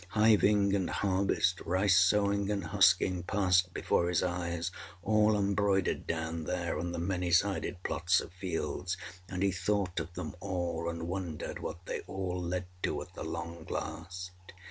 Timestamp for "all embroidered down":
5.03-6.45